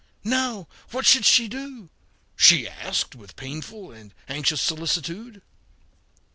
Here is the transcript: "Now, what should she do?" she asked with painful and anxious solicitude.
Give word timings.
"Now, 0.23 0.67
what 0.89 1.05
should 1.05 1.25
she 1.25 1.47
do?" 1.47 1.91
she 2.35 2.67
asked 2.67 3.13
with 3.13 3.35
painful 3.35 3.91
and 3.91 4.15
anxious 4.27 4.59
solicitude. 4.59 5.43